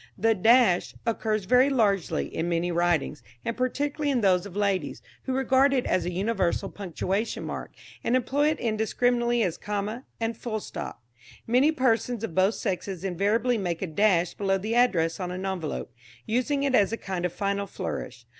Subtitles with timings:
[0.17, 5.31] The dash ()occurs very largely in many writings, and particularly in those of ladies, who
[5.33, 10.59] regard it as a universal punctuation mark, and employ it indiscriminately as comma and full
[10.59, 11.03] stop.
[11.45, 15.93] Many persons of both sexes invariably make a dash below the address on an envelope,
[16.25, 18.25] using it as a kind of final flourish.